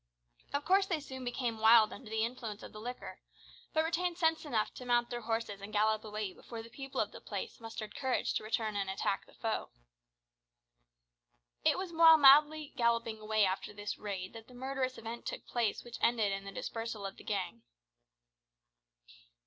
Of 0.51 0.65
course 0.65 0.87
they 0.87 0.99
soon 0.99 1.23
became 1.23 1.59
wild 1.59 1.93
under 1.93 2.09
the 2.09 2.25
influence 2.25 2.63
of 2.63 2.73
the 2.73 2.81
liquor, 2.81 3.19
but 3.71 3.83
retained 3.85 4.17
sense 4.17 4.45
enough 4.45 4.73
to 4.73 4.83
mount 4.83 5.11
their 5.11 5.21
horses 5.21 5.61
and 5.61 5.71
gallop 5.71 6.03
away 6.03 6.33
before 6.33 6.63
the 6.63 6.71
people 6.71 6.99
of 6.99 7.11
the 7.11 7.21
place 7.21 7.59
mustered 7.59 7.95
courage 7.95 8.33
to 8.33 8.43
return 8.43 8.75
and 8.75 8.89
attack 8.89 9.27
the 9.27 9.35
foe. 9.35 9.69
It 11.63 11.77
was 11.77 11.93
while 11.93 12.17
galloping 12.17 13.17
madly 13.17 13.21
away 13.23 13.45
after 13.45 13.73
this 13.73 13.99
raid 13.99 14.33
that 14.33 14.47
the 14.47 14.55
murderous 14.55 14.97
event 14.97 15.27
took 15.27 15.45
place 15.45 15.83
which 15.83 15.99
ended 16.01 16.31
in 16.31 16.45
the 16.45 16.51
dispersal 16.51 17.05
of 17.05 17.17
the 17.17 17.23
gang. 17.23 17.61